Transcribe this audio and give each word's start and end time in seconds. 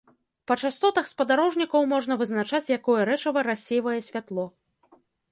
Па 0.51 0.55
частотах 0.67 1.09
спадарожнікаў 1.09 1.83
можна 1.91 2.17
вызначаць, 2.21 2.71
якое 2.77 3.01
рэчыва 3.09 3.43
рассейвае 3.49 3.99
святло. 4.07 4.47